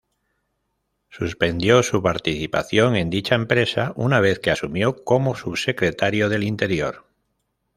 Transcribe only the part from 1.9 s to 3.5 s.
participación en dicha